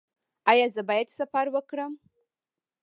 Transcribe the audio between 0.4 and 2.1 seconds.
ایا زه باید سفر وکړم؟